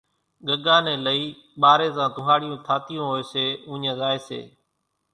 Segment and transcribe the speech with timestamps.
[0.47, 1.23] ڳڳا نين لئي
[1.61, 4.41] ٻارين زان ڌونۿاڙيون ٿاتيون ھوئي سي اُوڃان زائي سي